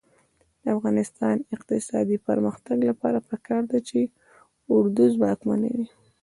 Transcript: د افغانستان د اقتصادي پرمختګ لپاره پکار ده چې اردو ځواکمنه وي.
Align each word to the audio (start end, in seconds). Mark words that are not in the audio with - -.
د 0.63 0.65
افغانستان 0.77 1.35
د 1.41 1.45
اقتصادي 1.55 2.17
پرمختګ 2.27 2.77
لپاره 2.89 3.19
پکار 3.29 3.61
ده 3.71 3.79
چې 3.89 3.99
اردو 4.75 5.03
ځواکمنه 5.15 5.67
وي. 5.75 5.87